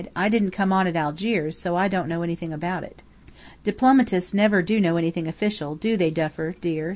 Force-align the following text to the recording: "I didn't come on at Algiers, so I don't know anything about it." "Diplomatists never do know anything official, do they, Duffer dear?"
"I 0.15 0.29
didn't 0.29 0.49
come 0.49 0.73
on 0.73 0.87
at 0.87 0.95
Algiers, 0.95 1.59
so 1.59 1.75
I 1.75 1.87
don't 1.87 2.07
know 2.09 2.23
anything 2.23 2.51
about 2.51 2.83
it." 2.83 3.03
"Diplomatists 3.63 4.33
never 4.33 4.63
do 4.63 4.79
know 4.79 4.97
anything 4.97 5.27
official, 5.27 5.75
do 5.75 5.95
they, 5.95 6.09
Duffer 6.09 6.53
dear?" 6.59 6.89